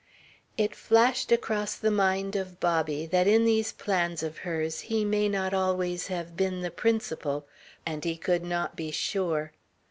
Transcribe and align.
It 0.57 0.73
flashed 0.75 1.31
across 1.31 1.75
the 1.75 1.91
mind 1.91 2.35
of 2.35 2.59
Bobby 2.59 3.05
that 3.05 3.27
in 3.27 3.45
these 3.45 3.71
plans 3.71 4.23
of 4.23 4.39
hers 4.39 4.79
he 4.89 5.05
may 5.05 5.29
not 5.29 5.53
always 5.53 6.07
have 6.07 6.35
been 6.35 6.61
the 6.61 6.71
principal, 6.71 7.45
and 7.85 8.03
he 8.03 8.17
could 8.17 8.41
not 8.43 8.75
be 8.75 8.89
sure 8.89 9.51